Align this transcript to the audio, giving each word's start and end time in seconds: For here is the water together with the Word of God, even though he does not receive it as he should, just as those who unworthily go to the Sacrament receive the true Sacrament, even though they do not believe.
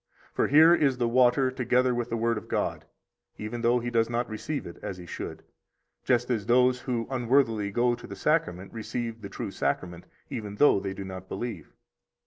For 0.33 0.47
here 0.47 0.73
is 0.73 0.97
the 0.97 1.07
water 1.07 1.51
together 1.51 1.93
with 1.93 2.09
the 2.09 2.17
Word 2.17 2.39
of 2.39 2.47
God, 2.47 2.85
even 3.37 3.61
though 3.61 3.77
he 3.77 3.91
does 3.91 4.09
not 4.09 4.27
receive 4.27 4.65
it 4.65 4.79
as 4.81 4.97
he 4.97 5.05
should, 5.05 5.43
just 6.03 6.31
as 6.31 6.47
those 6.47 6.79
who 6.79 7.07
unworthily 7.11 7.69
go 7.69 7.93
to 7.93 8.07
the 8.07 8.15
Sacrament 8.15 8.73
receive 8.73 9.21
the 9.21 9.29
true 9.29 9.51
Sacrament, 9.51 10.05
even 10.31 10.55
though 10.55 10.79
they 10.79 10.95
do 10.95 11.03
not 11.03 11.29
believe. 11.29 11.71